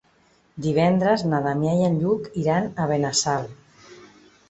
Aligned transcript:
Divendres 0.65 1.25
na 1.35 1.43
Damià 1.49 1.75
i 1.83 1.87
en 1.91 2.01
Lluc 2.01 2.27
iran 2.47 2.69
a 2.87 2.91
Benassal. 2.97 3.51